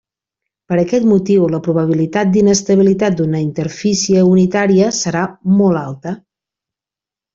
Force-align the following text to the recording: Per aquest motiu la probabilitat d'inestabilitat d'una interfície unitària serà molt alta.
Per 0.71 0.77
aquest 0.83 1.03
motiu 1.09 1.43
la 1.55 1.59
probabilitat 1.67 2.31
d'inestabilitat 2.37 3.19
d'una 3.19 3.43
interfície 3.49 4.25
unitària 4.31 4.89
serà 5.03 5.23
molt 5.61 5.83
alta. 5.83 6.15